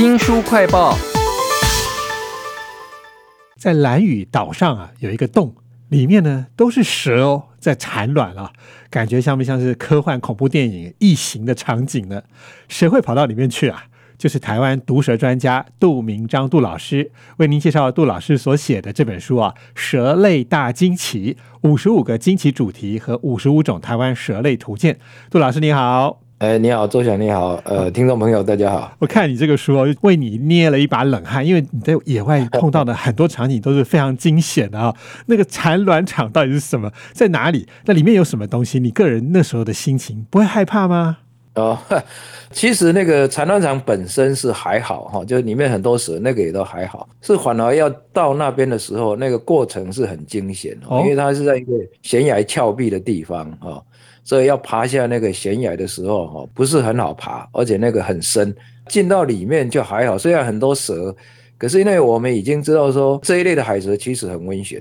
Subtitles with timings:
[0.00, 0.96] 新书快报，
[3.58, 5.54] 在蓝屿岛上啊，有一个洞，
[5.90, 8.50] 里面呢都是蛇哦，在产卵啊，
[8.88, 12.22] 感觉像不像是科幻恐怖电影异形的场景呢？
[12.66, 13.84] 谁会跑到里面去啊？
[14.16, 24.94] 就是台湾毒蛇专家杜明章杜老师为您介绍杜老师所写的这本书啊，《蛇类大惊奇：五十五个惊奇主题和五十五种台湾蛇类图鉴》。
[25.30, 26.22] 杜老师你好。
[26.40, 28.90] 哎，你好，周翔，你好，呃，听众朋友，大家好。
[28.98, 34.96] 我看你这个书哦，为你捏了一把冷汗，因为你在野外碰到的很多场景都是非常惊险的啊。
[35.26, 37.68] 那个产卵场到底是什么，在哪里？
[37.84, 38.80] 那里面有什么东西？
[38.80, 41.18] 你个人那时候的心情不会害怕吗？
[41.56, 41.78] 哦，
[42.50, 47.06] 其实那个产卵场本身是还好哈，就是里面很多蛇，那个也都还好。
[47.20, 53.76] 是反而要到那边的时候，那个过程是很惊险哦，因为它是在一个悬崖峭壁的地方啊。
[54.30, 58.54] 所以要爬下那个悬崖的时候，哈，不是很好爬，而且那个很深，
[58.86, 60.16] 进到里面就还好。
[60.16, 61.12] 虽然很多蛇，
[61.58, 64.80] 可是因为我们已经知道说这一类的海蛇其实很危险，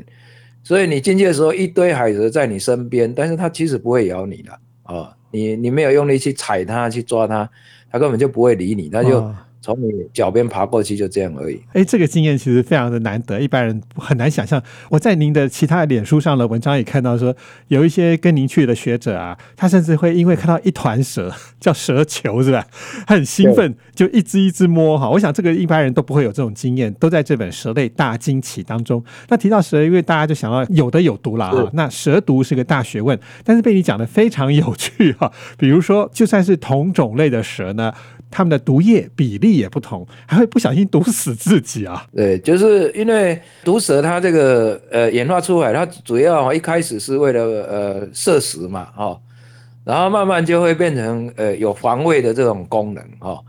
[0.62, 4.52] 所以你进去的时候一堆海蛇在你身边，但是它其实不会咬你的
[4.84, 7.50] 啊，你你没有用力去踩它去抓它，
[7.92, 9.34] 它根本就不会理你，它就。
[9.62, 11.60] 从你脚边爬过去就这样而已。
[11.74, 14.62] 哎，这个经验其实非常的难得，一般人很难想象。
[14.90, 17.36] 我在您的其他的脸书上的文章也看到说，
[17.68, 22.66] 有一些跟您去的学者啊，他甚至会因为看到一团蛇，叫蛇球是吧？
[23.06, 25.10] 他很兴奋，就一只一只摸哈。
[25.10, 29.04] 我想这个一般人都不会有这种经验，都在这本《蛇类大惊奇》当中。
[29.28, 31.70] 那提到蛇，因为大家就想到有的有毒了啊。
[31.74, 35.32] 那蛇毒是个大学问，但是被你讲的非常有趣哈。
[35.58, 37.94] 比如说，就算是同种类的蛇呢。
[38.32, 42.06] 他们的毒液比例也不同，还会不小心毒死自己啊？
[42.16, 49.20] 对，就是因为毒蛇它这个呃演化出来，它主要一开始是为了呃摄食嘛，哈，
[49.84, 53.40] 然后慢慢就会变成呃有防卫的这种功能，哈，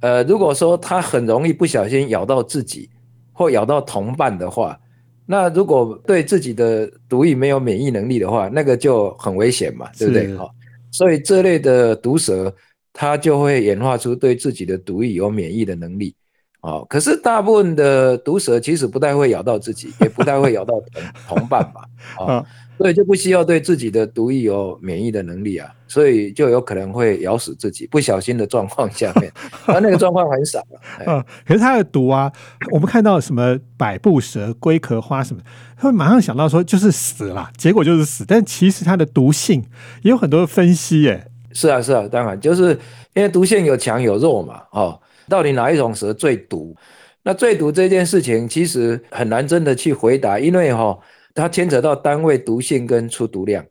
[0.00, 2.88] 呃如果说它很容易不小心咬到自己
[3.32, 4.78] 或咬到同伴的话，
[5.26, 10.34] 那如果对自己的毒液没有免疫能力的话，那个就很危险嘛，对不对？
[10.36, 10.48] 哈，
[10.90, 12.50] 所以这类的毒蛇。
[12.96, 16.14] 它就会演化出对自己的毒液有免疫的能力，
[16.60, 21.02] 哦，可是大部分的毒蛇其实不太会咬到自己， 也不太会咬到同
[21.36, 21.84] 同伴吧，
[22.24, 22.46] 啊，
[22.78, 29.32] 所以就不需要对自己的毒液有免疫的能力啊，所以就有可能会咬死自己，不小心的状况下面，
[29.66, 30.60] 而那个状况很少
[31.04, 31.20] 啊。
[31.44, 32.30] 可是它的毒啊，
[32.70, 35.42] 我们看到什么百步蛇、龟壳花什么，
[35.78, 39.64] 会马上想到说就是死了，结果就是死，但其实它的毒性
[40.02, 41.26] 也有很多分析耶。
[41.54, 42.78] 是啊，是啊，当然就是
[43.14, 46.76] 因为毒性有强有弱嘛，哦，到底哪一种蛇最毒？
[47.22, 50.98] 那最毒这件事情其实很难真的去回答，因为哈，
[51.32, 53.64] 它牵扯到单位毒性跟出毒量。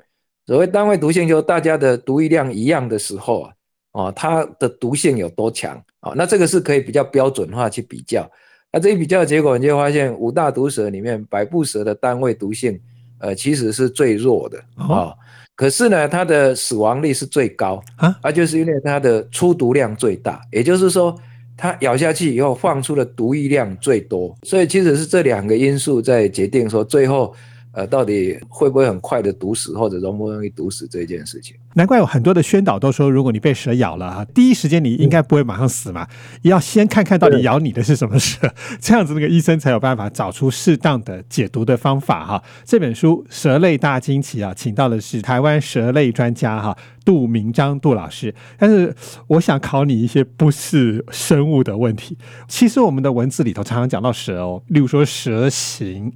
[0.48, 3.54] 所谓单位毒性，就大家的毒液量一样的时候啊，
[3.92, 6.14] 哦，它的毒性有多强啊？
[6.16, 8.28] 那这个是可以比较标准化去比较。
[8.72, 12.80] 那这一比较结果，你就发现五大毒蛇里面，百步蛇的单位毒性，
[13.20, 15.14] 呃，其实是最弱的啊。
[15.56, 21.16] 可是呢，它的死亡率是最高啊，啊，就是因为它的出毒量最大，也就是说，
[21.56, 27.36] 它咬下去以后放出的毒液量最多，所以其实是这两个因素在决定说最后。
[27.74, 31.56] 呃，到底会不会很快的毒死，或者容不容易毒死这件事情？
[31.74, 36.08] 难怪有很多的宣导都说，如果你被蛇咬了啊，第一时间你应该不会马上死嘛，
[36.44, 42.44] 要先看看到底咬你的是什么蛇， 这样子那个医生才有办法找出适当的解毒的方法哈。
[42.64, 48.36] 这本书《蛇类大惊奇》啊，请到的是台湾蛇类专家哈杜明章杜老师。
[48.60, 48.96] 但是
[49.26, 52.16] 我想考你一些不是生物的问题。
[52.48, 56.14] 其实我们的文字里头常常讲到蛇哦，例如说蛇形。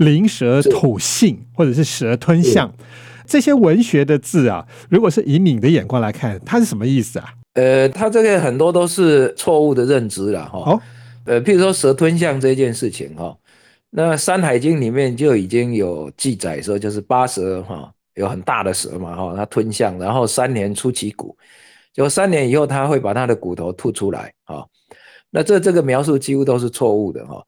[0.00, 2.72] 灵蛇吐信，或者是蛇吞象，
[3.26, 7.34] 这些文学的字啊，如果是以你的眼光来看，它是什么意思啊？
[7.52, 10.72] 呃，它这个很多都是错误的认知了哈。
[10.72, 10.80] 哦，
[11.26, 13.36] 呃，譬如说蛇吞象这件事情哈，
[13.90, 21.36] 那《山海经》里面就已经有记载说，就是八蛇哈，有很大的蛇嘛哈，它吞象，然后三年出其骨，
[21.92, 24.64] 就三年以后它会把它的骨头吐出来啊。
[25.30, 27.44] 那这这个描述几乎都是错误的哈。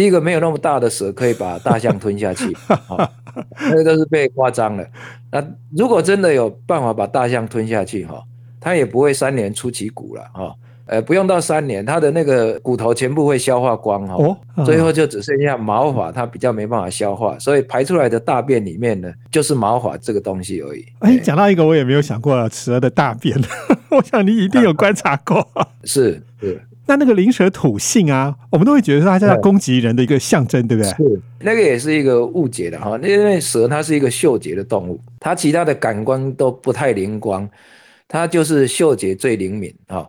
[0.00, 2.56] 第一个没有那么大的蛇可以把大象吞下去，
[3.68, 4.86] 那个都是被夸张了。
[5.30, 8.24] 那如果真的有办法把大象吞下去，哈，
[8.58, 10.54] 它也不会三年出其骨了，哈，
[10.86, 20.82] 呃，不用到三年，它的那个骨头全部会消化光，哈，最后就只剩下毛发，它比较没办法消化，所以排出来的大便里面呢，就是毛发这个东西而已。
[21.00, 23.38] 哎，讲到一个我也没有想过蛇的大便，
[23.92, 25.46] 我想你一定有观察过，
[25.84, 26.58] 是 是。
[26.90, 30.90] 那那个灵蛇吐信啊，我们都会觉得说它是攻击人的一个象征，对不对？
[30.90, 32.98] 是，那个也是一个误解的哈。
[33.00, 37.48] 因为蛇它是一个嗅觉的动物，它其他的感官都不太灵光，
[38.08, 40.04] 它就是嗅觉最灵敏啊。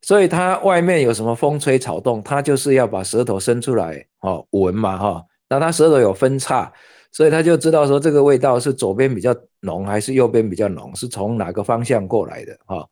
[0.00, 5.22] 所以它外面有什么风吹草动，它就是要把舌头伸出来哦闻嘛哈。
[5.50, 6.72] 那它舌头有分叉，
[7.12, 12.82] 所以它就知道说这个味道是左边比较浓还是右边比较浓，是从哪个方向过来的哈。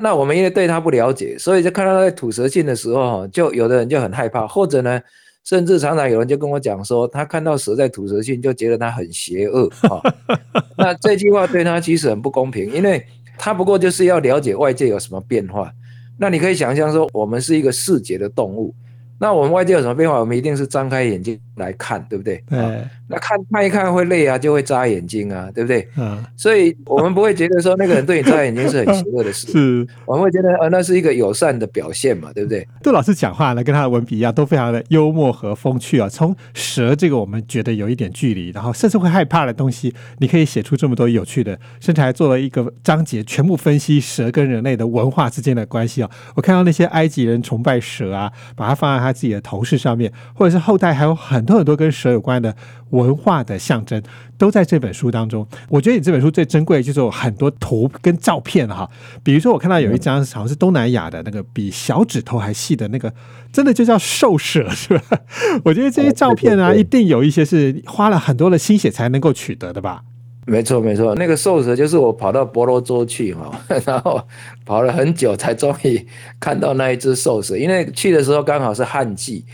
[0.00, 5.00] 那我们因为对它不了解，所以就看到它在吐舌信的时候，就有的人就很害怕，或者呢，
[5.44, 10.02] 甚至常常有人就跟我讲说，他看到蛇在吐舌信，就觉得它很邪恶哈。
[10.76, 13.04] 那这句话对他其实很不公平，因为
[13.38, 15.70] 他不过就是要了解外界有什么变化。
[16.18, 18.74] 那你可以想象说，我们是一个视觉的动物。
[19.20, 22.42] 那我们外界有什么变化，我们一定是张开眼睛来看，对不对？
[22.48, 22.58] 对。
[23.06, 25.86] 那看看一看会累啊，就会眨眼睛啊，对不对？
[25.96, 26.24] 嗯。
[26.36, 29.86] 所以我们不会觉得说那个人对你眨眼睛是很 邪恶的事，是。
[30.06, 32.66] 我们会觉得呃，那是一个友善的表现嘛，对不对？
[32.82, 36.08] 杜老师讲话呢，跟他的文笔一样，都非常的幽默和风趣啊。
[36.08, 46.10] 从蛇这个我们觉得有一点距离，然后甚至会害怕的东西，你可以写出这么多有趣的，甚至还做了一个章节，全部分析蛇跟人类的文化之间的关系啊。
[46.34, 52.54] 我看到那些埃及人崇拜蛇啊，把它放在他自己的头饰上面，或者是后代还有很多很多跟蛇有关的
[52.90, 54.02] 文化的象征，
[54.38, 55.46] 都在这本书当中。
[55.68, 58.88] 我觉得你这本书最珍贵就是有很多图跟照片哈。
[59.22, 63.12] 比如说，我看到有一张好像是东南亚的那个比小指头还细的那个，
[63.52, 65.18] 真的就叫兽蛇是吧？
[65.64, 70.02] 我觉得这些照片啊，一定有一些是花了很多的心血才能够取得的吧。
[70.46, 73.50] 没错，没错，那个兽蛇就是我跑到婆罗洲去哈，
[73.86, 74.22] 然后
[74.66, 76.06] 跑了很久才终于
[76.38, 79.44] 看到那一只兽蛇，因为去的时候刚好是旱季。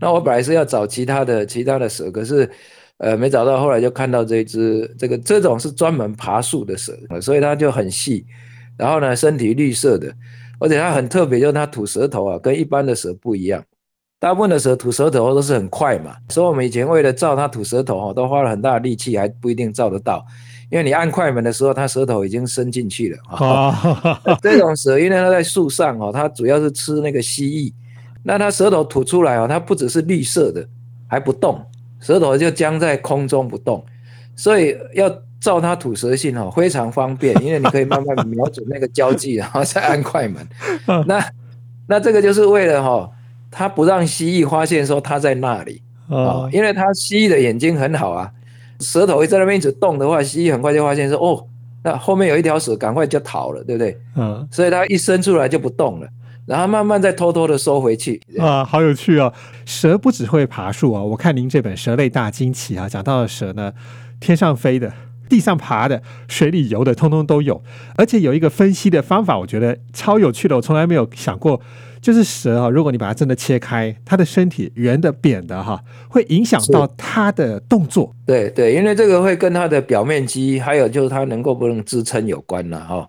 [0.00, 2.48] 那我本来是要找其他的其他的蛇，可是
[2.98, 8.26] 呃没找到，后来就看到这只这个这种是专门爬树的蛇，所以它就很细，
[8.76, 10.12] 然后呢身体绿色的，
[10.58, 13.64] 而且它很特别，就是它吐舌头啊，跟一般的蛇不一样。
[14.18, 20.24] 大部分的蛇吐舌头都是很快嘛，所以我们以前为了照它吐舌头哈，都花了很大的力气，还不一定照得到，
[20.70, 24.18] 因为你按快门的时候，它舌头已经伸进去了啊。
[24.40, 27.72] 这种蛇因为它在树上哦，它主要是吃那个蜥蜴，
[28.26, 30.66] 那它舌头吐出来哦，它不只是绿色的，
[31.06, 31.64] 还不动，
[32.00, 33.84] 舌头就僵在空中不动，
[34.34, 35.08] 所以要
[35.40, 40.46] 照它吐舌性哈，非常方便，因为你可以慢慢瞄准那个交际，然后再按快门。
[41.06, 41.24] 那
[41.86, 43.10] 那这个就是为了哈。
[43.48, 45.80] 它不让蜥蜴发现说它在那里
[46.10, 48.30] 啊，因为它蜥蜴的眼睛很好啊，
[48.80, 51.42] 舌头会在那边一直动的话，蜥蜴很快就发现说哦，
[51.82, 53.98] 那后面有一条蛇，赶快就逃了，对不对？
[54.16, 56.08] 嗯，所以它一伸出来就不动了，
[56.46, 58.20] 然后慢慢再偷偷的收回去。
[58.38, 59.32] 啊，好有趣哦！
[59.64, 63.72] 蛇不只会爬树啊，我看您这本《蛇类大惊奇》啊，讲到的蛇呢，
[64.20, 64.92] 天上飞的、
[65.28, 67.62] 地上爬的、水里游的，通通都有，
[67.96, 71.60] 而且有一个分析的方法，我觉得超有趣的，我从来没有想过。
[71.98, 78.14] 就是蛇啊，如果你把它真的切开，它的身体圆的、扁的哈，会影响到它的动作。
[78.24, 83.08] 对对，因为这个会跟它的表面积，还有就是它能够不能支撑有关了哈。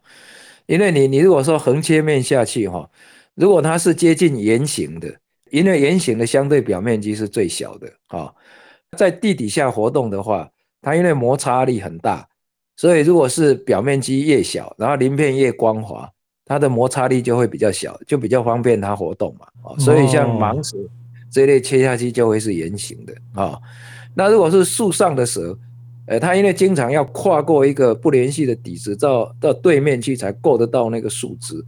[0.66, 2.90] 因为你你如果说横切面下去哈，
[3.38, 5.08] 如果它是接近圆形的，
[5.52, 8.34] 因为圆形的相对表面积是最小的哦，
[8.98, 10.50] 在地底下活动的话，
[10.82, 12.28] 它因为摩擦力很大，
[12.76, 16.10] 所以如果是表面积越小，然后鳞片越光滑。
[16.50, 20.78] 它的摩擦力就会比较小，就比较方便它活动嘛，哦，所以像盲蛇
[21.30, 23.60] 这一类切下去就会是圆形的啊。
[24.16, 25.60] 那如果是树上的蛇，
[26.06, 31.62] 呃，它因为经常要跨过一个不联系的底子，到到对面去才够得到那个树枝，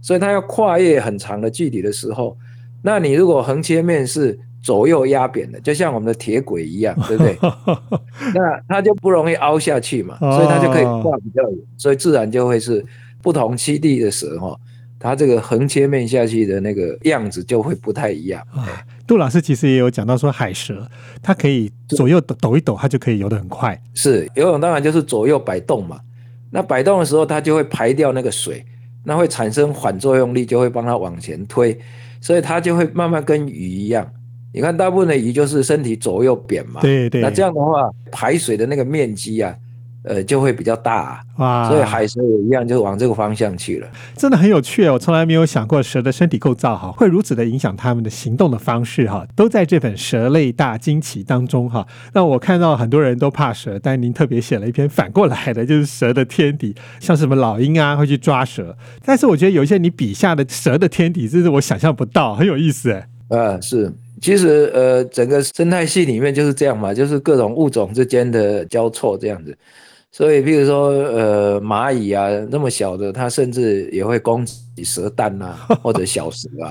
[0.00, 2.36] 所以它要跨越很长的距离的时候，
[2.82, 7.38] 那你如果横切面是左右压扁的，就像我们的铁轨一样， 对不对？
[8.34, 12.84] 那它就不容易凹下去嘛，所以它就可以跨比较远，所以自然就会是。
[13.22, 14.58] 不同栖地的时候，
[14.98, 18.40] 它这个横切面下去的那个样子就会不太一样。
[18.50, 18.64] 啊
[19.06, 20.88] 杜老师其实也有讲到说，海蛇
[21.22, 23.78] 它可以左右抖抖一抖，它就可以游得很快。
[23.92, 26.00] 是游泳当然就是左右摆动嘛。
[26.50, 28.64] 那摆动的时候，它就会排掉那个水，
[29.04, 31.78] 那会产生反作用力，就会帮它往前推，
[32.20, 34.10] 所以它就会慢慢跟鱼一样。
[34.52, 36.80] 你看，大部分的鱼就是身体左右扁嘛。
[36.80, 37.20] 对对。
[37.20, 39.56] 那这样的话，排水的那个面积啊。
[40.02, 43.88] 呃，就会比较大啊，所以海蛇也一样，就往这个方向去了。
[44.16, 51.86] 真的很有趣哦，我从来没有想过蛇的身体构造哈，会如此的影响它们的行动的方式哈，都在这本《蛇类大惊奇》当中哈。
[52.14, 63.06] 那我看到很多人都怕蛇，但您特别写了一篇反过来的，就是蛇的天敌，像什么老鹰啊会去抓蛇，但是我觉得有一些你笔下的蛇的天敌，这是我想象不到，很有意思哎。
[63.28, 69.56] 啊，是，其实呃，整个生态系里面就是这样嘛，就是各种物种之间的交错这样子。
[70.12, 76.66] 所以，譬如说，呃，蚂蚁啊，那么小的，它甚至也会攻击蛇蛋呐， 或者小蛇啊，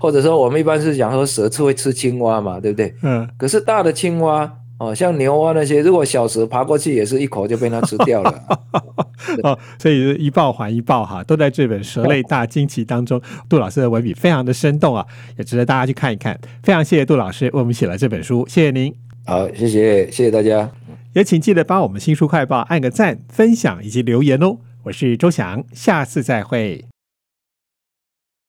[0.00, 2.94] 或者说，我们一般是讲说，蛇吃会吃青蛙嘛，对不对？
[3.02, 3.28] 嗯。
[3.36, 8.42] 可是大的青蛙，哦，像牛蛙那些，如果小蛇爬过去，也是一口就被它吃掉了。
[9.42, 13.20] 哦，所以一报还一报哈，都在这本《蛇类大惊奇》当中。
[13.48, 15.04] 杜老师的文笔非常的生动啊，
[15.36, 16.38] 也值得大家去看一看。
[16.62, 18.94] 非常谢谢杜老师为我们写了这本书，谢谢您。
[19.26, 20.70] 好，谢谢，谢谢大家。
[21.14, 24.58] 也请记得帮我们新书快报按个赞、分享以及留言哦。
[24.84, 26.87] 我是周翔，下次再会。